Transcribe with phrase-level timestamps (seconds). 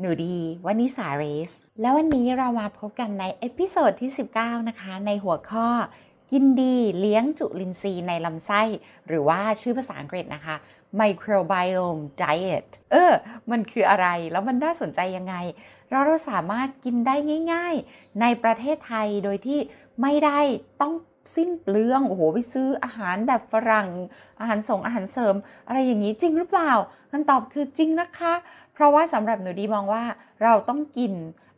[0.00, 0.36] หนูดี
[0.66, 4.10] วันนิสาเรส แล้ววันนี้เรามาพบกันใน episode ที่
[4.40, 5.68] 19 นะคะ ในหัวข้อ
[6.32, 8.62] กินดีเลี้ยงจุลินทรีย์ในลำไส้
[9.06, 10.56] หรือว่าชื่อภาษาอังกฤษนะคะ
[11.00, 13.12] Microbiome Diet เออ
[13.50, 15.34] มันคืออะไรแล้วมันน่าสนใจยังไง
[15.90, 17.14] เราเราสามารถกินได้
[17.52, 19.60] ง่าย ๆ ในประเทศไทยโดยที่
[20.02, 20.40] ไม่ได้
[20.82, 20.94] ต้อง
[21.36, 23.88] สิ้นเปลือง โอ้โห ไปซื้ออาหารแบบฝรั่ง
[24.40, 25.34] อาหารส่งอาหารเสริม
[25.66, 26.72] อะไรอย่างนี้จริงหรือเปล่า
[27.12, 28.34] คำตอบคือจริงนะคะ
[28.78, 30.02] เพราะว่าสำหรับหนูดีมองว่า
[30.42, 31.12] เราต้องกิน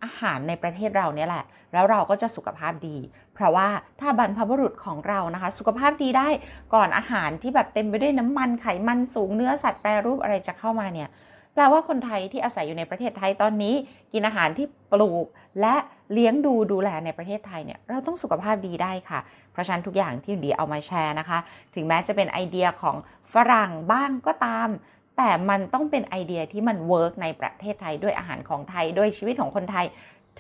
[0.04, 2.96] อาหารในประเทศเราเนี่ยแหละ แล้วเราก็จะสุขภาพดี
[3.34, 3.68] เพราะว่า
[4.00, 6.28] ถ้าบรรพบุรุษของเรานะคะ สุขภาพดีได้
[6.74, 11.08] ก่อนอาหารที่แบบเต็มไปด้วยน้ำมันไขมันสูงเนื้อสัตว์แปรรูปอะไรจะเข้ามาเนี่ย
[11.54, 13.74] แปลว่าคนไทยที่อาศัยอยู่ในประเทศไทยตอนนี้
[14.12, 15.26] กินอาหารที่ปลูก
[15.60, 15.74] และ
[16.12, 19.20] เลี้ยงดูดูแลในประเทศไทยเนี่ยเราต้องสุขภาพดีได้ค่ะ
[19.52, 21.38] เพราะฉะนั้นทุกอย่างที่ดีเอามาแชร์นะคะ
[21.74, 22.96] ถึงแม้จะเป็นไอเดียของ
[23.32, 24.68] ฝรั่งบ้างก็ตาม
[25.16, 29.86] แต่มันต้องเป็นไอเดียที่มัน work ในประเทศไทยด้วยอาหารของไทยด้วยชีวิตของคนไทย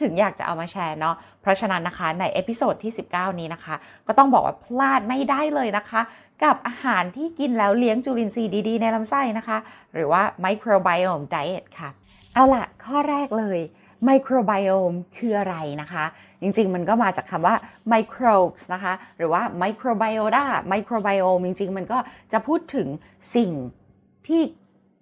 [0.00, 3.74] ถึงอยากจะเอามาแชร์เนาะ เพราะฉะนั้นนะคะใน episode ที่ 19 นี้นะคะ
[4.06, 6.00] ก็ต้องบอกว่าพลาดไม่ได้เลยนะคะ
[6.44, 9.58] กับอาหารที่กินแล้วเลี้ยงจุลินทรีย์ดีๆ ในลำไส้นะคะ
[9.94, 11.90] หรือว่า microbiome diet ค่ะ
[12.34, 13.60] เอาล่ะข้อแรกเลย
[14.08, 16.04] microbiome คืออะไรนะคะ
[16.42, 17.54] จริงๆ มันก็มาจากคำว่า
[17.92, 21.98] microbes นะคะ หรือว่า microbiota microbiome จริงๆ มันก็
[22.32, 22.88] จะพูดถึง
[23.36, 23.50] สิ่ง
[24.28, 24.42] ที่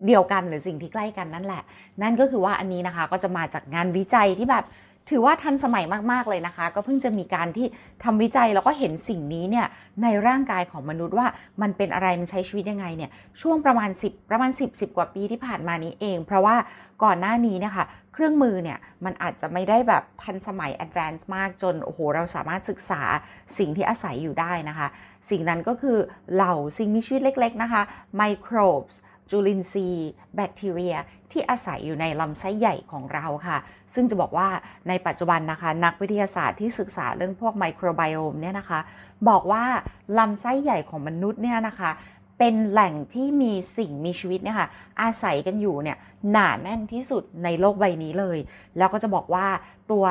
[0.06, 1.62] เดียวกันหรือสิ่งที่ใกล้กันนั่นแหละ
[2.02, 4.66] นั่นก็คือว่าอันนี้นะคะก็จะมาจากงานวิจัยที่แบบ
[5.12, 7.66] ถือว่าทันสมัยมาก ๆ เลยนะคะ ก็เพิ่งจะมีการที่
[8.04, 9.66] ทำวิจัยแล้วก็เห็นสิ่งนี้เนี่ย
[10.02, 11.26] ในร่างกายของมนุษย์ว่า
[11.62, 13.10] มันเป็นอะไรมันใช้ชีวิตยังไงเนี่ย
[13.40, 16.56] ช่วงประมาณ 10 ประมาณ 10 10 กว่าปีที่ผ่านมานี้เอง เพราะว่า
[17.04, 23.02] ก่อนหน้านี้เนะคะเครื่องมือเนี่ยมันอาจจะไม่ได้แบบทันสมัย advance มากจนโอ้โหเราสามารถศึกษา
[23.58, 24.88] สิ่งที่อาศัยอยู่ได้นะคะ
[25.30, 25.98] สิ่งนั้นก็คือ
[26.34, 27.82] เหล่าสิ่งมีชีวิตเล็ก ๆ นะคะ
[28.20, 28.96] microbes
[29.30, 30.94] จุลินทรีย์ แบคทีเรีย
[31.32, 33.58] ที่อาศัยอยู่ในลำไส้ใหญ่ของเราค่ะ
[33.94, 34.48] ซึ่งจะบอกว่า
[34.88, 38.80] ในปัจจุบันนะคะ นักวิทยาศาสตร์ที่ศึกษาเรื่องพวกไมโครไบโอมเนี่ยนะคะ
[39.28, 39.64] บอกว่า
[40.18, 41.90] ลำไส้ใหญ่ของมนุษย์เนี่ยนะคะ
[42.38, 44.68] เป็นแหล่งที่มีสิ่งมีชีวิตเนี่ยค่ะ
[45.00, 45.96] อาศัยกันอยู่เนี่ย
[46.30, 48.38] หนาแน่นที่สุดในโลกใบนี้เลย
[48.78, 49.46] แล้วก็จะบอกว่า
[49.90, 50.04] ตัว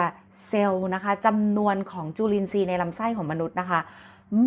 [0.48, 3.80] เซลล์นะคะจำนวนของจุลินทรีย์ในลำไส้ของมนุษย์นะคะ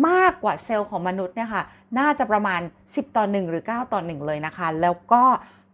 [0.07, 1.63] มากกว่าเซลล์ของมนุษย์เนี่ยค่ะ
[1.99, 5.23] น่าจะประมาณ 10 ต่อ 1 หรือ 9 ต่อ 1 เลยนะคะ แล้วก็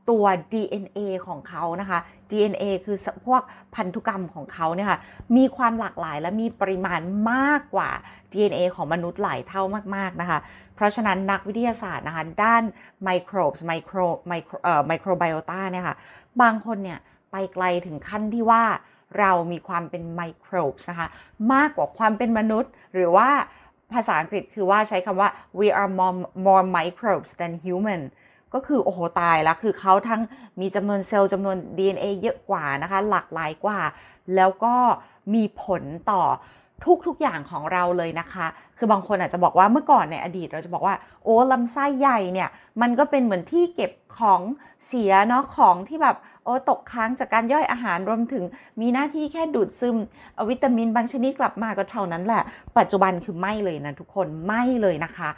[0.09, 1.99] ตัว DNA ของเขานะคะ
[2.31, 3.41] DNA คือพวก
[3.75, 4.99] พันธุกรรมของเขาเนี่ยค่ะ
[5.37, 6.99] มีความหลากหลายและมีปริมาณ
[7.31, 7.89] มากกว่า
[8.31, 9.63] DNA ของมนุษย์หลายเท่า
[9.95, 10.39] มาก ๆ นะคะ
[10.75, 12.63] เพราะฉะนั้นนักวิทยาศาสตร์นะคะ ด้าน
[13.03, 13.97] ไมโครบไมโคร
[14.27, 15.95] ไมโครเอ่อไมโครไบโอตาเนี่ยค่ะ
[16.41, 16.99] บางคนเนี่ย
[17.31, 18.63] ไปไกลถึงขั้นที่ว่า
[19.19, 21.07] เรามีความเป็นไมโครบนะคะ
[21.53, 23.29] มากกว่าความเป็นมนุษย์หรือว่า
[23.93, 28.01] ภาษาอังกฤษคือว่าใช้คำว่า we are more, more microbes than human
[28.53, 30.21] ก็คือ โอ้โห ตายล้วคือเขาทั้ง
[30.61, 33.79] มีจำนวนเซลล์จำนวน DNA เยอะกว่านะคะ หลากหลายกว่า
[34.35, 34.75] แล้วก็
[35.33, 36.23] มีผลต่อ
[37.07, 38.47] ทุกๆอย่างของเราเลยนะคะ
[38.77, 42.49] คือบางคนอาจจะบอกว่าเมื่อก่อนในอดีตเราจะบอกว่า โอ้ลำไส้ใหญ่เนี่ย
[42.81, 44.41] มันก็เป็นเหมือนที่เก็บของ
[44.87, 48.43] เสียเนาะของที่แบบ โอ้ตกค้างจากการย่อยอาหารรวมถึง
[48.81, 49.95] มีหน้าที่แค่ดูดซึม
[50.49, 52.43] วิตามินบางชนิดกลับมาก็เท่านั้นแหละ
[52.77, 55.29] ปัจจุบันคือไม่เลยนะทุกคนไม่เลยนะคะ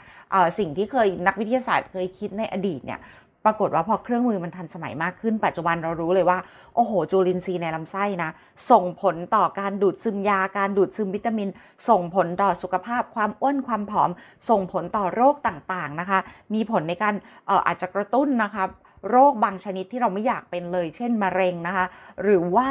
[0.59, 2.99] สิ่งที่เคยนักวิทยาศาสตร์เคยคิดในอดีตเนี่ย
[3.45, 6.37] ปรากฏว่าพอเครื่องมือมันทันสมัยมากขึ้น ปัจจุบันเรารู้เลยว่า
[6.75, 8.29] โอ้โหจูลินทรีย์ในลำไส้นะ
[8.71, 11.49] ส่งผลต่อการดูดซึมยา การดูดซึมวิตามิน
[11.89, 14.09] ส่งผลต่อสุขภาพ ความอ้วนความผอม
[14.49, 16.19] ส่งผลต่อโรคต่างๆนะคะ
[16.53, 17.15] มีผลในการ
[17.49, 18.63] อออาจจะกระตุ้นนะคะ
[19.09, 21.85] โรคบางชนิดที่เราไม่อยากเป็นเลย เช่นมะเร็งนะคะ
[22.23, 22.69] หรือว่า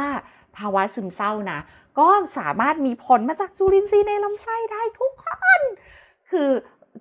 [0.57, 1.61] ภาวะซึมเศร้านะ
[1.99, 2.09] ก็
[2.39, 5.27] สามารถมีผลมาจากจุลินทรีย์ในลำไส้ได้ทุกค
[5.59, 5.61] น
[6.31, 6.51] คือ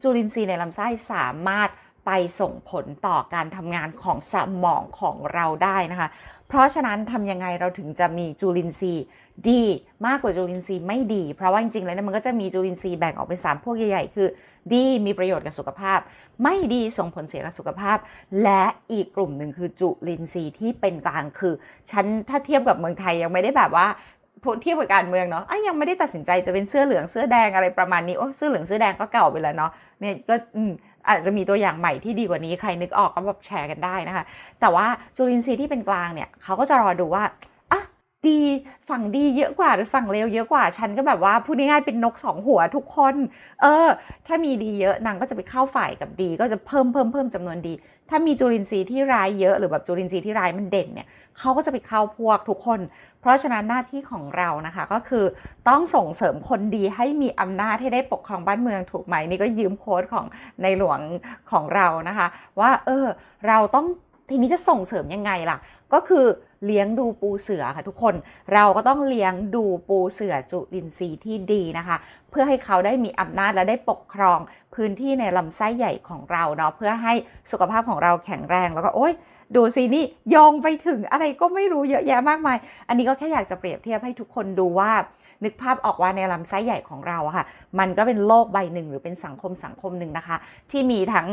[0.02, 1.70] จุลินทรีย์ในลำไส้สามารถ
[2.08, 6.10] ไปส่งผลต่อการทำงานของสมองของเราได้นะคะ
[6.48, 9.06] เพราะฉะนั้นทำยังไงเราถึงจะมีจุลินทรีย์
[9.50, 9.64] ดี
[10.06, 14.28] มากกว่าจุลินทรีย์ไม่ดี เพราะว่าจริงๆแล้วมันก็จะมีจุลินทรีย์แบ่งออกเป็น3พวกใหญ่ๆ คือ
[14.74, 16.00] ดีมีประโยชน์กับสุขภาพ
[16.44, 17.98] ไม่ดีส่งผลเสียกับสุขภาพ
[18.44, 21.54] และอีกกลุ่มหนึ่งคือจุลินทรีย์ที่เป็นกลางคือ
[21.92, 23.88] ฉันถ้าเทียบกับเมืองไทยยังไม่ได้แบบว่า
[24.62, 30.36] เทียบกับการเมืองเนาะอะยังไม่ได้ตัดสินใจจะเป็นเสื้อเหลืองเสื้อแดงอะไรประมาณนี้ โอ้เสื้อเหลืองเสื้อแดงก็เก่าไปแล้วเนาะ เนี่ยก็
[31.10, 34.24] อาจจะมีตัวอย่างใหม่ที่ดีกว่านี้ใครนึกออกก็แบบแชร์กันได้นะคะ
[34.62, 37.24] แต่ว่าจุลินทรีย์ที่เป็นกลางเนี่ยเขาก็จะรอดูว่า
[38.26, 38.40] ดี
[38.90, 43.16] ฝั่งดีเยอะกว่าหรือฝั่งเลวเยอะกว่าฉันก็แบบว่าพูดง่ายๆเป็นนกสองหัวทุกคน
[43.62, 43.88] เออ
[44.28, 47.74] ถ้ามีดีเยอะนางก็จะไปเข้าฝ่ายกับดี ก็จะเพิ่มเพิ่มเพิ่มจำนวนดี
[48.10, 51.08] ถ้ามีจุลินทรีย์ที่ร้ายเยอะหรือแบบจุลินทรีย์ที่ร้ายมันเด่นเนี่ย
[51.40, 52.80] เขาก็จะไปเข้าพวกทุกคน
[53.22, 55.26] เพราะฉะนั้นหน้าที่ของเรานะคะก็คือ
[55.70, 60.26] ต้องส่งเสริมคนดีให้มีอำนาจให้ได้ปกครองบ้านเมืองถูกไหมนี่ก็ยืมโค้ดของ
[60.62, 61.00] ในหลวง
[61.52, 62.28] ของเรานะคะ
[62.60, 63.06] ว่าเออ
[63.48, 63.88] เราต้อง
[64.30, 65.58] ทีนี้จะส่งเสริมยังไงล่ะ
[65.94, 66.26] ก็คือ
[66.66, 68.16] เลี้ยงดูปูเสือค่ะทุกคน
[68.54, 71.98] เราก็ต้องเลี้ยงดูปูเสือจุลินทรีย์ที่ดีนะคะ
[72.32, 74.40] เพื่อให้เขาได้มีอำนาจและได้ปกครอง
[74.76, 77.14] พื้นที่ในลำไส้ใหญ่ของเราเนาะเพื่อให้
[77.52, 79.14] สุขภาพของเราแข็งแรงแล้วก็โอ๊ย
[79.56, 80.04] ดูสินี่
[80.36, 82.58] ยองไปถึงอะไรก็ไม่รู้เยอะแยะมากมาย
[82.88, 84.92] อันนี้ก็แค่อยากจะเปรียบเทียบให้ทุกคนดูว่า
[85.44, 87.46] นึกภาพออกว่าในลำไส้ใหญ่ของเราค่ะ
[87.80, 90.38] มันก็เป็นโลกใบหนึ่งหรือเป็นสังคมสังคมหนึ่งนะคะ
[90.72, 91.28] ที่มีทั้ง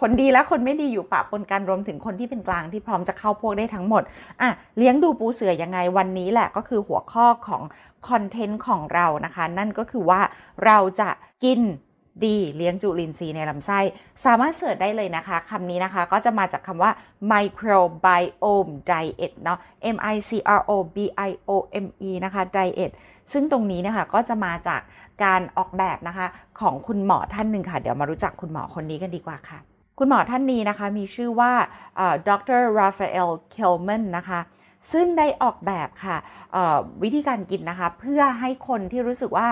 [0.00, 4.02] คนดีและคนไม่ดีอยู่ปะปนกันรวมถึงคนที่เป็นกลางที่พร้อมจะเข้าพวกได้ทั้งหมด
[4.40, 7.62] อะเลี้ยงดูปูเสือยังไงวันนี้แหละก็คือหัวข้อของ
[8.08, 10.20] คอนเทนต์ของเรานะคะ นั่นก็คือว่า
[10.64, 11.08] เราจะ
[11.44, 11.60] กิน
[12.24, 13.80] ดีเลี้ยงจุลินทรีย์ในลำไส้
[14.24, 16.90] สามารถเสิร์ชได้เลยนะคะคำนี้นะคะก็จะมาจากคำว่า
[17.32, 19.58] microbiome diet เนาะ
[19.94, 20.98] m i c r o b
[21.28, 21.50] i o
[21.84, 22.90] m e นะคะ diet
[23.32, 24.80] ซึ่งตรงนี้นะคะก็จะมาจาก
[25.24, 26.26] การออกแบบนะคะ
[26.60, 29.58] ของคุณหมอท่านหนึ่งค่ะ เดี๋ยวมารู้จักคุณหมอคนนี้กันดีกว่าค่ะ
[29.98, 31.52] คุณหมอท่านนี้นะคะมีชื่อว่า
[32.28, 34.40] ดรราฟาเอลเคลแมนนะคะ
[34.92, 36.16] ซึ่งได้ออกแบบค่ะ
[37.02, 39.48] วิธีการกินนะคะ เพื่อให้คนที่รู้สึกว่า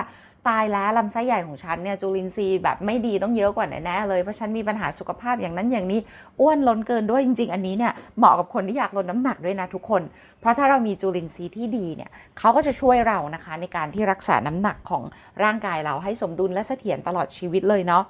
[0.48, 6.00] ตายแล้วลำไส้ใหญ่ของฉันเนี่ยจุลินทรีย์แบบไม่ดีต้องเยอะกว่าแน่เลย เพราะฉันมีปัญหาสุขภาพอย่างนั้นอย่างนี้
[6.40, 10.02] อ้วนล้นเกินด้วยจริง ๆ อันนี้เนี่ยเหมาะกับคนที่อยากลดน้ำหนักด้วยนะทุกคน
[10.40, 15.02] เพราะถ้าเรามีจุลินทรีย์ที่ดีเนี่ยเขาก็จะช่วยเรานะคะในการที่รักษาน้ำหนักของ
[15.44, 18.02] ร่างกายเราให้สมดุลและเสถียรตลอดชีวิตเลยเนาะ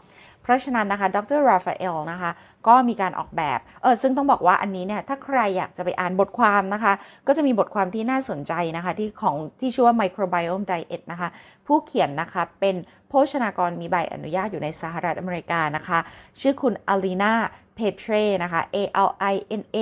[0.45, 2.31] เพราะฉะนั้นนะคะดรราฟาเอลนะคะ
[2.69, 6.93] ก็มีการออกแบบเออซึ่งต้องบอกว่าอันนี้เนี่ยถ้าใครอยากจะไปอ่านบทความนะคะ
[7.27, 11.29] ก็จะมีบทความที่น่าสนใจนะคะ ที่ของที่ชื่อว่า Microbiome Diet นะคะ
[11.67, 12.77] ผู้เขียนนะคะเป็น
[13.09, 15.99] โภชนากรมีใบอนุญาตอยู่ในสหรัฐอเมริกานะคะ
[16.41, 17.35] ชื่อคุณอลีนา
[17.75, 18.13] เพเทร
[18.43, 19.79] นะคะ A L I N A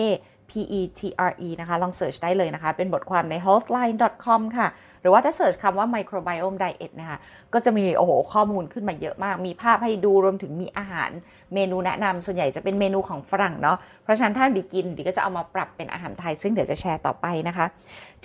[0.52, 1.00] P E T
[1.31, 4.69] R E นะคะลองเสิร์ชได้เลยนะคะ เป็นบทความใน healthline.com ค่ะ
[5.00, 7.19] หรือว่าถ้าเสิร์ชคำว่า microbiome diet นะคะ
[7.52, 11.10] ก็จะมีโอ้โหข้อมูลขึ้นมาเยอะมาก มีภาพให้ดูรวมถึงมีอาหาร
[11.54, 17.66] เมนูแนะนำส่วนใหญ่จะเป็นเมนูของฝรั่งเนาะเพราะฉะนั้นถ้าดีกินดีก็จะเอามาปรับเป็นอาหารไทย ซึ่งเดี๋ยวจะแชร์ต่อไปนะคะ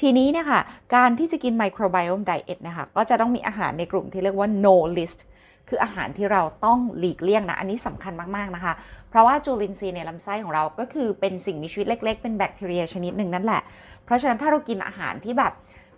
[0.02, 0.62] ทีนี้เนี่ยค่ะ
[0.96, 5.20] การที่จะกิน microbiome diet นะคะก็จะต้องมีอาหารในกลุ่มที่เรียกว่า no list
[5.70, 8.74] คืออาหารที่เราต้องหลีกเลี่ยงนะ อันนี้สำคัญมากๆนะคะ
[9.10, 13.62] เพราะว่าจุลินทรีย์ในลำไส้ของเราก็คือเป็นสิ่งมีชีวิตเล็ก ๆ เป็นแบคทีเรียชนิดหนึ่งนั่นแหละ
[14.06, 15.54] เพราะฉะนั้นถ้าเรากินอาหารที่แบบ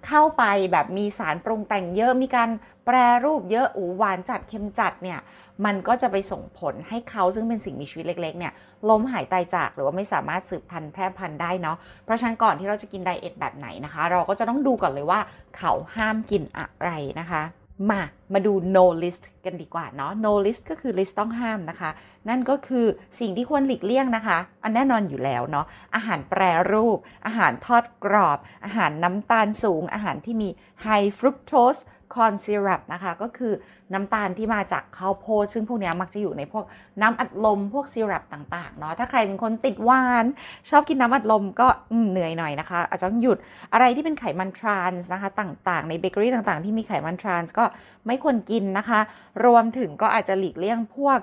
[0.07, 2.49] เข้าไปแบบมีสารปรุงแต่งเยอะมีการ
[2.85, 5.19] แปรรูปเยอะอูหวานจัดเค็มจัดเนี่ย
[5.65, 8.53] มันก็จะไปส่งผลให้เขาซึ่งเป็นสิ่งมีชีวิตเล็กๆเนี่ย
[8.89, 15.19] ล้มหายตายจากหรือว่าไม่สามารถสืบพันธุ์แพร่พันธุ์ได้เนาะเพราะฉะนั้นก่อนที่เราจะกินไดเอทแบบไหนนะคะ เราก็จะต้องดูก่อนเลยว่า
[15.57, 16.89] เขาห้ามกินอะไร
[17.19, 17.41] นะคะ
[17.89, 18.01] มา
[18.33, 21.91] มาดู no list กันดีกว่าเนาะ no list ก็คือ list ต้องห้ามนะคะ
[22.29, 22.85] นั่นก็คือ
[23.19, 25.65] สิ่งที่ควรหลีกเลี่ยงนะคะ อันแน่นอนอยู่แล้วเนาะ
[25.95, 26.41] อาหารแปร
[26.71, 30.49] รูป อาหารทอดกรอบ อาหารน้ำตาลสูง อาหารที่มี
[30.85, 31.81] high fructose
[32.15, 33.53] คอนซีรัปนะคะ ก็คือ
[33.93, 36.63] น้ำตาลที่มาจากข้าวโพด ซึ่งพวกนี้มักจะอยู่ในพวก
[37.01, 40.25] น้ำอัดลมพวกซีรัปต่างๆเนาะถ้าใครเป็นคนติดหวาน
[40.69, 41.67] ชอบกินน้ำอัดลมก็
[42.09, 43.37] เหนื่อยหน่อยนะคะ อาจจะต้องหยุด
[43.73, 47.65] อะไรที่เป็นไขมันทรานส์นะคะ ต่างๆ ในเบเกอรี่ต่างๆ ที่มีไขมันทรานส์ก็
[48.07, 48.99] ไม่ควรกินนะคะ
[49.45, 51.17] รวมถึงก็อาจจะหลีกเลี่ยงพวก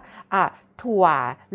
[0.83, 1.05] ถั่ว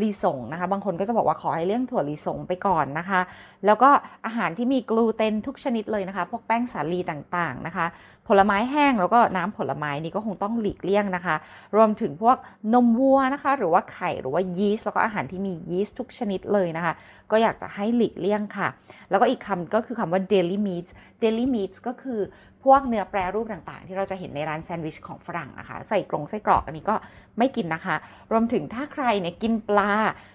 [0.02, 3.22] ลิสงนะคะ บางคนก็จะบอกว่าขอให้เลี่ยงถั่วลิสงไปก่อนนะคะ
[3.66, 3.90] แล้วก็
[4.26, 7.86] อาหารที่มีกลูเตนทุกชนิดเลยนะคะ พวกแป้งสาลีต่างๆนะคะ
[8.28, 11.36] ผลไม้แห้งแล้วก็น้ำผลไม้นี่ก็คงต้องหลีกเลี่ยงนะคะ
[11.76, 12.38] รวมถึงพวก
[12.74, 16.94] นมวัวนะคะ หรือว่าไข่หรือว่ายีสต์แล้วก็อาหารที่มียีสต์ทุกชนิดเลยนะคะ
[17.32, 18.68] ก็อยากจะให้หลีกเลี่ยงค่ะ
[19.10, 20.92] แล้วก็อีกคำก็คือคำว่า daily meats
[21.24, 22.20] daily meats ก็คือ
[22.64, 26.96] พวกเนื้อแปรรูปต่างๆ ที่เราจะเห็นในร้านแซนด์วิชของฝรั่งนะคะ ใส่กรงไส้กรอกอันนี้ก็
[27.38, 27.96] ไม่กินนะคะ
[28.32, 29.92] รวมถึงถ้าใครเนี่ยกินปลา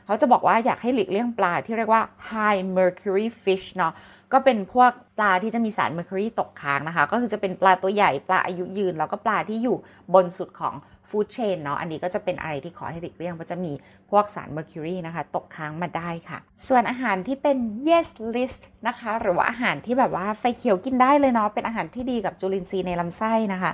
[0.06, 3.94] เขาจะบอกว่าอยากให้หลีกเลี่ยงปลาที่เรียกว่า high mercury fish เนาะ
[4.32, 9.76] ก็เป็นพวกปลาที่จะมีสารเมอร์คิวรีตกค้างนะคะ ก็คือจะเป็นปลาตัวใหญ่ปลาอายุยืน แล้วก็ปลาที่อยู่
[10.14, 10.74] บนสุดของ
[11.10, 13.72] ฟู้ดเชนเนาะอันนี้ก็จะเป็นอะไรที่ขอให้หลีกเลี่ยงเพราะจะมี
[14.10, 17.56] พวกสาร mercury นะคะ ตกค้างมาได้ค่ะ ส่วนอาหารที่เป็น
[17.88, 23.72] yes list นะคะ หรือว่าอาหารที่แบบว่าไฟเขียวกินได้เลยเนาะเป็นอาหารที่ดีกับจุลินทรีย์ในลำไส้นะคะ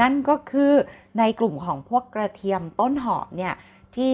[0.00, 0.72] นั่นก็คือ
[1.18, 3.54] ในกลุ่มของพวกกระเทียมต้นหอมเนี่ย
[3.96, 4.12] ที่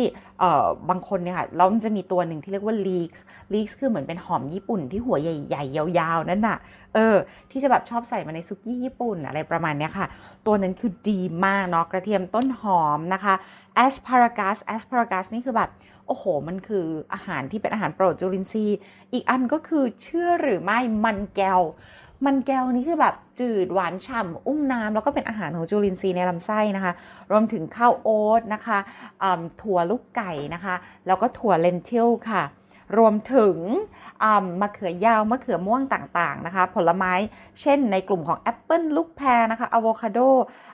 [0.88, 3.20] บางคนเนี่ยค่ะแล้วมันจะมีตัวหนึ่งที่เรียกว่า leeks
[3.52, 6.58] leeks คือเหมือนเป็นหอมญี่ปุ่นที่หัวใหญ่ๆ ยาวๆ นั่นน่ะ
[6.94, 7.16] เออ
[7.50, 10.06] ที่จะแบบชอบใส่มาในซุกี้ญี่ปุ่นอะไรประมาณนี้ค่ะ
[10.46, 13.34] ตัวนั้นคือดีมากเนาะกระเทียมต้นหอมนะคะ
[13.84, 15.70] asparagus asparagus นี่คือแบบ
[16.06, 18.78] โอ้โห มันคืออาหารที่เป็นอาหารโปรดจุลินทรีย์
[19.12, 21.62] อีกอันก็คือเชื่อหรือไม่มันแก้ว
[22.26, 26.92] มันแก้วนี้คือแบบจืดหวานฉ่ำอุ้มน้ำแล้วก็เป็นอาหารของจุลินทรีย์ในลำไส้นะคะ
[27.30, 28.78] รวมถึงข้าวโอ๊ตนะคะ
[29.62, 30.74] ถั่วลูกไก่นะคะ
[31.06, 32.42] แล้วก็ถั่ว lentil ค่ะ
[32.96, 33.56] รวมถึง
[34.60, 37.12] มะเขือยาวมะเขือม่วงต่างๆนะคะ ผลไม้
[37.62, 40.18] เช่นในกลุ่มของแอปเปิลลูกแพรนะคะอะโวคาโด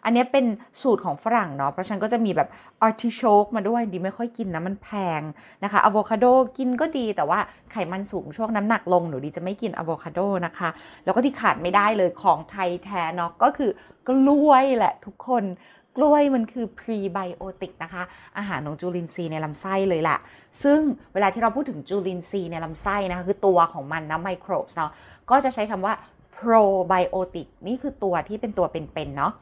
[0.04, 0.44] อันนี้เป็น
[0.80, 2.48] สูตรของฝรั่งเนาะเพราะฉะนั้นก็จะมีแบบ
[2.82, 5.20] อาร์ติโชกมาด้วยดีไม่ค่อยกินนะมันแพง
[5.64, 6.26] นะคะอะโวคาโด
[6.58, 7.38] กินก็ดีแต่ว่า
[7.70, 10.68] ไขมันสูงช่วงน้ำหนักลงหนูดีจะไม่กินอะโวคาโดนะคะ
[11.04, 13.70] แล้วก็ที่ขาดไม่ได้เลยของไทยแท้เนาะก็คือ
[14.08, 15.44] กล้วยแหละทุกคน
[15.96, 18.02] กล้วยมันคือพรีไบโอติกนะคะ
[18.38, 20.18] อาหารของจุลินทรีย์ในลำไส้เลยแหละ
[20.62, 20.80] ซึ่ง
[21.14, 24.90] เวลาที่เราพูดถึงจุลินทรีย์ในลำไส้นะคะคือตัวของมันนะไมโครบเนาะ
[25.30, 25.94] ก็จะใช้คำว่า
[26.32, 26.52] โปร
[26.88, 29.32] ไบโอติกนี่คือตัวที่เป็นตัวเป็นๆเนาะ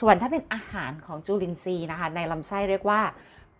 [0.00, 3.00] ส่วนถ้าเป็นอาหารของจุลินทรีย์นะคะ ในลำไส้เรียกว่า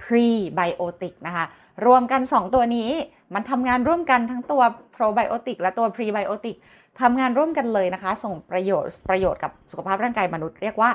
[0.02, 1.44] พรีไบโอติกนะคะ
[1.86, 2.90] รวมกัน 2 ตัวนี้
[3.34, 4.62] มันทำงานร่วมกันทั้งตัว
[4.92, 6.56] โปรไบโอติกและตัวพรีไบโอติก
[7.00, 10.90] ทำงานร่วมกันเลยนะคะ ส่งประโยชน์ประโยชน์กับสุขภาพร่างกายมนุษย์เรียกว่า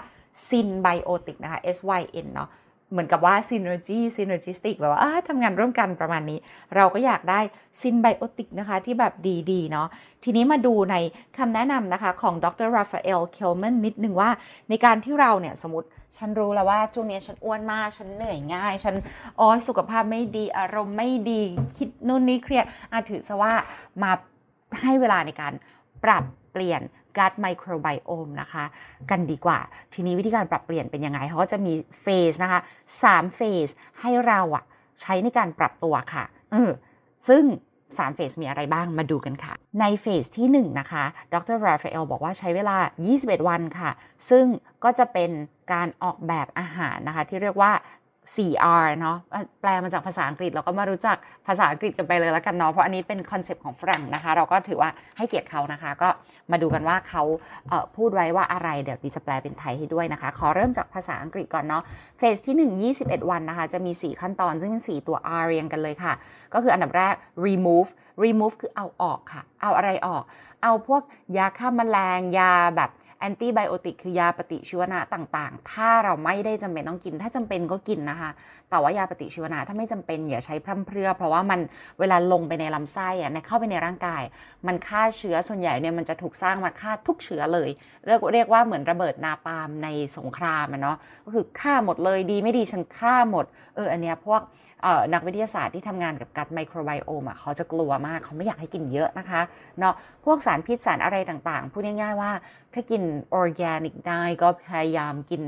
[0.47, 2.49] synbiotic นะคะ S Y N เนาะ
[2.91, 6.39] เหมือนกับว่า synergy synergistic แบบว่าทำงานร่วมกันประมาณนี้
[6.75, 7.39] เราก็อยากได้
[7.81, 9.13] ซินไบโอติกนะคะ ที่แบบ
[9.51, 9.87] ดี ๆ เนาะ
[10.23, 10.95] ทีนี้มาดูใน
[11.37, 14.29] คำแนะนำนะคะ ของดรราฟาเอลเคลแมนนิดนึงว่า
[14.69, 18.95] ในการที่เราเนี่ย สมมติ ฉันรู้แล้วว่าช่วงนี้ฉันอ้วนมาก ฉันเหนื่อยง่าย ฉัน
[19.39, 21.41] อ๋อสุขภาพไม่ดีอารมณ์ไม่ดี
[21.77, 23.53] คิดนู่นนี่เครียดอาถือซะว่า
[24.03, 24.11] มา
[24.81, 25.53] ให้เวลาในการ
[26.03, 26.81] ปรับเปลี่ยน
[27.17, 28.63] กัดไมโครไบโอมนะคะ
[29.11, 29.59] กันดีกว่า
[29.93, 32.59] ทีนี้วิธีการปรับเปลี่ยนเป็นยังไงเขาก็จะมีphase นะคะ
[32.97, 33.67] 3 phase
[34.01, 34.63] ให้เราอะ
[35.01, 36.71] ใช้ในการปรับตัวค่ะเออ
[37.27, 37.43] ซึ่ง
[37.79, 41.03] 3 phase มีอะไรบ้างมาดูกันค่ะ ใน phase ที่ 1 นะคะ
[41.33, 42.77] ดรราฟาเอลบอกว่าใช้เวลา
[43.11, 43.91] 21 วันค่ะ
[44.29, 44.45] ซึ่ง
[44.83, 45.31] ก็จะเป็น
[45.73, 47.71] การออกแบบอาหารนะคะ ที่เรียกว่า
[48.35, 49.17] 4R เนาะ
[49.61, 56.09] แปลมาจากภาษาอังกฤษเราก็มารู้จักภาษาอังกฤษกันไปเลยแล้วกันเนาะเพราะอันนี้เป็น concept ของฝรั่งนะคะ เราก็ถือว่าให้เกียรติเขานะคะ ก็
[56.51, 57.23] มาดูกันว่าเขา
[57.69, 61.83] เพูดไว้ว่าอะไรเดี๋ยวดีจะแปลเป็นไทยให้ด้วยนะคะ ขอเริ่มจากภาษาอังกฤษก่อนเนาะ
[62.17, 62.55] เฟสที่
[62.89, 66.13] 1 21 วันนะคะ จะมี 4 ขั้นตอนซึ่งเป็น4ตัว R เรียงกันเลยค่ะ
[66.53, 67.13] ก็คืออันดับแรก
[67.45, 67.89] remove
[68.23, 70.23] remove คือเอาออกค่ะ เอาอะไรออก
[70.63, 71.01] เอาพวก
[71.37, 72.89] ยาฆ่ามาแมลงยาแบบ
[73.21, 78.29] แอนตี้ไบโอติกคือยาปฏิชีวนะต่างๆ ถ้าเราไม่ได้จำเป็นต้องกิน ถ้าจำเป็นก็กินนะคะ
[78.69, 81.59] แต่ว่ายาปฏิชีวนะถ้าไม่จำเป็นอย่าใช้พร่ำเพรื่อ เพราะว่ามัน
[81.99, 84.23] เวลาลงไปในลำไส้อะเข้าไปในร่างกาย
[84.67, 87.69] มันฆ่าเชื้อส่วนใหญ่เนี่ยมันจะถูกสร้างมาฆ่าทุกเชื้อเลย
[88.05, 89.87] เรียกเรียกว่าเหมือนระเบิดนาปาล์มใน
[90.17, 94.41] สงครามอะเนาะก็คือฆ่าหมดเลยดีไม่ดีฉันฆ่าหมดเอออันเนี้ยพวก
[95.13, 99.41] นักวิทยาศาสตร์ที่ทำงานกับ gut microbiome เขาจะกลัวมากเขาไม่อยากให้กินเยอะนะคะ
[99.79, 99.93] เนาะ
[100.25, 102.31] พวกสารพิษสารอะไรต่างๆ พูดง่ายๆว่า
[102.73, 103.01] ถ้ากิน
[103.33, 105.41] ออร์แกนิกได้ก็พยายามกิน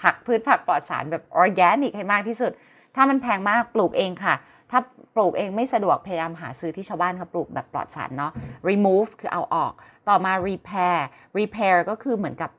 [0.00, 2.52] ผักพืชผักปลอดสารแบบออร์แกนิกให้มากที่สุด
[2.96, 4.34] ถ้ามันแพงมากปลูกเองค่ะ
[4.70, 4.80] ถ้า
[5.14, 8.32] ปลูกเองไม่สะดวกพยายามหาซื้อที่ชาวบ้านเขาปลูกแบบปลอดสารเนาะ
[8.68, 9.72] remove คือเอาออก
[10.08, 10.98] ต่อมา repair
[11.38, 12.50] repair ก็คือเหมือนกับ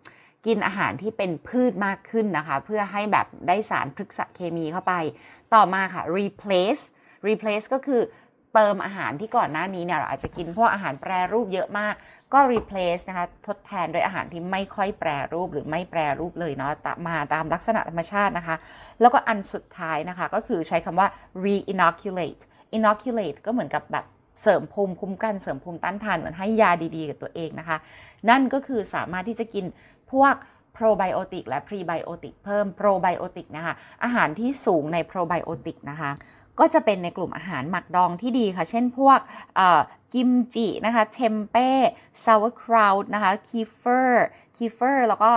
[0.46, 4.94] กินอาหารที่เป็นพืชมากขึ้นนะคะ เพื่อให้แบบได้สารพฤกษเคมีเข้าไป
[5.54, 6.84] ต่อมาค่ะ replace
[7.28, 8.02] replace ก็คือ
[8.54, 11.96] เติมอาหารที่ก่อนหน้านี้เนี่ยเราอาจจะกินพวกอาหารแปรรูปเยอะมาก
[12.34, 16.72] ก็ replace นะคะทดแทนโดยอาหารที่ไม่ค่อยแปรรูปหรือไม่แปรรูปเลยเนาะ
[17.08, 18.56] มาตามลักษณะธรรมชาตินะคะ
[19.02, 21.08] แล้วก็อันสุดท้ายนะคะก็คือใช้คำว่า
[21.44, 22.44] re-inoculate
[22.78, 24.06] inoculate ก็เหมือนกับแบบ
[24.42, 27.78] เสริมภูมิคุ้มกันเสริมภูมิต้านทานเหมือนให้ยาดีๆ กับตัวเองนะคะ
[28.30, 29.66] นั่นก็คือสามารถที่จะกิน
[30.12, 30.34] พวก
[30.74, 36.12] โปรไบโอติกและพรีไบโอติกเพิ่มโปรไบโอติกนะคะ อาหารที่สูงในโปรไบโอติกนะคะ
[36.60, 39.20] ก็จะเป็นในกลุ่มอาหารหมักดองที่ดีค่ะ เช่นพวก
[40.14, 41.70] กิมจินะคะเทมเป้
[42.26, 44.26] ซาวคราวนะคะคีเฟอร์
[44.56, 45.32] kefir แล้วก็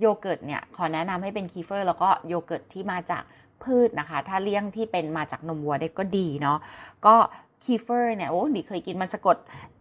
[0.00, 3.22] โยเกิร์ตเนี่ย ขอแนะนำให้เป็น kefir แล้วก็โยเกิร์ตที่มาจาก
[3.62, 6.58] พืชนะคะ ถ้าเลี่ยงที่เป็นมาจากนมวัวได้ก็ดีเนาะ
[7.06, 7.16] ก็
[7.64, 9.36] kefir เนี่ยโอ้ดิเคยกินมันสะกด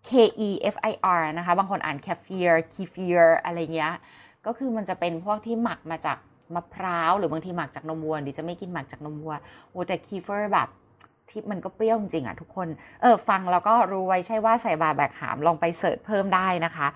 [0.08, 0.12] K
[0.48, 3.94] E F I R นะคะบางคนอ่านแคฟเฟียร์คีเฟียร์อะไรเงี้ย
[4.46, 6.18] ก็คือมันจะเป็นพวกที่หมักมาจาก
[6.56, 9.34] มะพร้าว หรือบางทีหมักจากนมวัวดิจะไม่กินหมักจากนมวัว
[9.70, 10.70] โอ้แต่ kefir แบบ
[11.30, 12.68] ที่มันก็เปรี้ยวจริงอะทุกคน
[13.02, 16.88] เออฟังแล้วก็รู้ไว้ใช่ว่าใส่บาแบกหามลองไป search เพิ่มได้นะคะ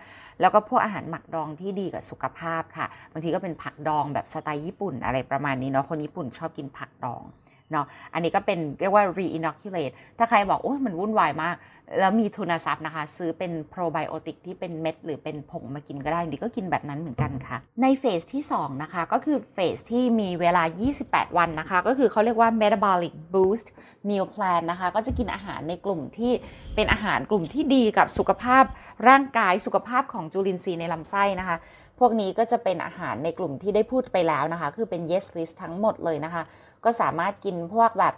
[0.42, 7.24] แล้วก็พวกอาหารหมักดองที่ดีกับสุขภาพค่ะ บางทีก็เป็นผักดองแบบสไตล์ญี่ปุ่นอะไรประมาณนี้เนาะคนญี่ปุ่นชอบกินผักดอง
[7.72, 11.56] เนาะอันนี้ก็เป็นเรียกว่า re-inoculate ถ้าใครบอกโอ้ยมันวุ่นวายมาก
[12.00, 20.64] แล้วมีทุนทรัพย์นะคะ ซื้อเป็นโปรไบโอติกที่เป็นเม็ด หรือเป็นผงมากินก็ได้ดีก็กินแบบนั้นเหมือนกันค่ะ ในเฟสที่ 2 นะคะ ก็คือเฟสที่มีเวลา
[21.00, 23.68] 28 วันนะคะ ก็คือเขาเรียกว่า metabolic boost
[24.08, 26.32] meal plan นะคะ ก็จะกินอาหารในกลุ่มที่
[26.76, 28.64] เป็นอาหารกลุ่มที่ดีกับสุขภาพ
[29.10, 31.58] ร่างกายสุขภาพของจุลินทรีย์ในลำไส้นะคะ
[32.00, 36.44] พวกนี้ก็จะเป็นอาหารในกลุ่มที่ได้พูดไปแล้วนะคะ คือเป็น yes list ทั้งหมดเลยนะคะ
[36.84, 38.14] ก็สามารถกินพวกแบบ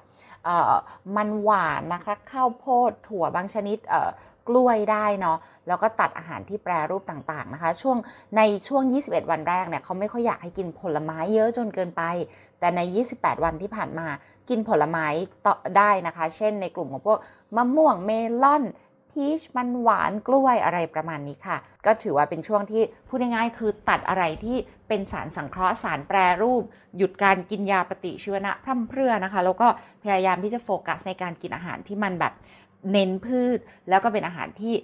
[1.18, 3.78] มันหวานนะคะ ข้าวโพดถั่วบางชนิด
[4.50, 5.38] กล้วยได้เนาะ
[5.68, 7.98] แล้วก็ตัดอาหารที่แปรรูปต่างๆนะคะ ช่วง
[8.38, 12.04] ในช่วง 21 วันแรกเนี่ยเขาไม่ค่อยอยากให้กินผลไม้เยอะจนเกินไป
[12.60, 12.80] แต่ใน
[13.14, 14.08] 28 วันที่ผ่านมา
[14.50, 15.08] กินผลไม้
[15.46, 17.20] ต่อได้นะคะ เช่นในกลุ่มของพวก
[17.56, 18.12] มะม่วงเม
[18.44, 18.64] ลอน
[19.12, 24.58] พีชมันหวานกล้วยอะไรประมาณนี้ค่ะ ก็ถือว่าเป็นช่วงที่พูดง่ายๆคือตัดอะไรที่
[24.88, 26.64] เป็นสารสังเคราะห์สารแปรรูป
[26.98, 29.68] หยุดการกินยาปฏิชีวนะพร่ำเพรื่อนะคะ แล้วก็
[30.04, 32.34] พยายามที่จะโฟกัสในการกินอาหารที่มันแบบ
[32.92, 33.60] เน้นพืช
[33.90, 34.76] แล้วก็เป็นอาหารที่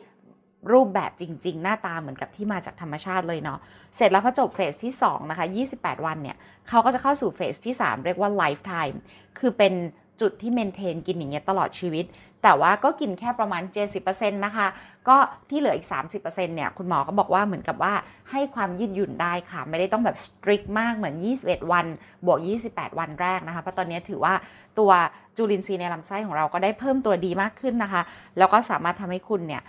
[0.73, 3.59] รูปแบบจริง ๆ หน้าตาเหมือนกับที่มาจากธรรมชาติเลยเนาะ
[3.95, 6.37] เสร็จแล้วพอจบเฟสที่ 2 นะคะ 28 วันเนี่ย
[6.67, 8.97] เขาก็จะเข้าสู่เฟสที่ 3 เรียกว่า lifetime
[9.39, 9.73] คือเป็น
[10.21, 12.05] จุดที่เมนเทนกินอย่างเงี้ยตลอดชีวิต
[12.43, 13.63] แต่ว่าก็กินแค่ประมาณ
[14.01, 14.67] 70%นะคะ
[15.07, 15.17] ก็
[15.49, 17.93] ที่เหลืออีก 30%เนี่ย คุณหมอก็บอกว่าเหมือนกับว่า
[18.31, 21.85] ให้ความยืดหยุ่นได้ค่ะ ไม่ได้ต้องแบบสตริกมากเหมือน 21 วัน
[22.25, 24.33] บวก 28 วันแรกนะคะ เพราะตอนนี้ถือว่า
[24.79, 24.91] ตัว
[25.37, 28.01] จุลินทรีย์ในลำไส้ของเราก็ได้เพิ่มตัวดีมากขึ้นนะคะ
[28.37, 29.61] แล้วก็สามารถทำให้คุณเนี่ย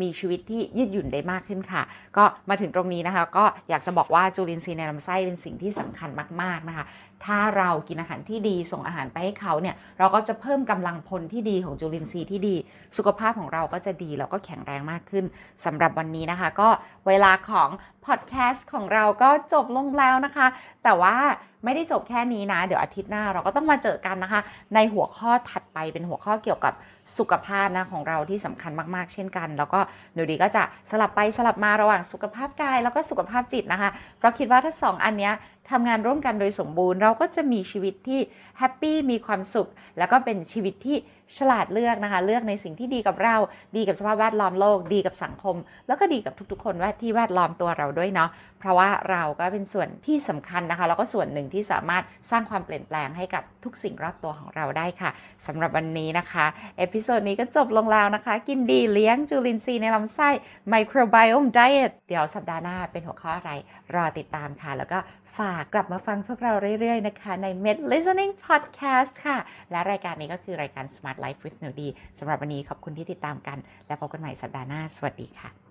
[0.00, 1.82] มีชีวิตที่ยืดหยุ่นได้มากขึ้นค่ะ
[2.16, 6.10] ก็มาถึงตรงนี้นะคะ ก็อยากจะบอกว่าจุลินทรีย์ในลำไส้เป็นสิ่งที่สำคัญ
[6.42, 6.84] มาก ๆนะคะ
[7.24, 12.56] ถ้าเรากินอาหารที่ดีส่งอาหารไปให้เขาเนี่ย เราก็จะเพิ่มกำลังพลที่ดีของจุลินทรีย์ที่ดี
[12.96, 15.24] สุขภาพของเราก็จะดีแล้วก็แข็งแรงมากขึ้น
[15.64, 16.68] สำหรับวันนี้นะคะ ก็
[17.08, 17.68] เวลาของ
[18.06, 20.46] พอดแคสต์ของเราก็จบลงแล้วนะคะ
[20.84, 21.16] แต่ว่า
[21.64, 24.40] ไม่ได้จบแค่นี้นะ เดี๋ยวอาทิตย์หน้าเราก็ต้องมาเจอกันนะคะ
[24.74, 26.74] ในหัวข้อถัดไปเป็นหัวข้อเกี่ยวกับ
[27.18, 29.80] สุขภาพนะของเราที่สำคัญมากๆ เช่นกัน แล้วก็
[30.14, 35.30] หนูดีก็จะสลับไปสลับมาระหว่างสุขภาพกาย แล้วก็สุขภาพจิตนะคะ เพราะคิดว่าถ้าสองอันนี้
[35.70, 38.20] ทำงานร่วมกันโดยสมบูรณ์เราก็จะมีชีวิตที่
[38.58, 40.96] แฮปปี้มีความสุข แล้วก็เป็นชีวิตที่
[41.38, 43.36] ฉลาดเลือกนะคะ เลือกในสิ่งที่ดีกับเรา
[43.76, 55.10] ดีกับสภาพแวดล้อมโลก ดีกับสังคม แล้วก็ดีกับทุกๆ คนว่าที่แวดล้อมตัวเราด้วยเนาะเพราะว่าเราก็เป็นส่วนที่สำคัญนะคะ แล้วก็ส่วนหนึ่งที่สามารถสร้างความเปลี่ยนแปลงให้กับทุกสิ่งรอบตัวของเราได้ค่ะ
[55.46, 56.46] สำหรับวันนี้นะคะ
[56.78, 60.28] episode นี้ก็จบลงแล้วนะคะ กินดีเลี้ยงจุลินทรีย์ในลำไส้
[60.72, 63.50] Microbiome Diet เดี๋ยวสัปดาห์หน้าเป็นหัวข้ออะไร
[63.94, 64.98] รอติดตามค่ะ แล้วก็
[65.38, 69.38] ฝากกลับมาฟังพวกเราเรื่อย ๆ นะคะ ใน Med Listening Podcast ค่ะ
[69.70, 75.67] และรายการนี้ก็คือรายการ Smart Life with หนูดีสำหรับวันนี้ขอบคุณที่ติดตามกัน และพบกันใหม่สัปดาห์หน้า สวัสดีค่ะ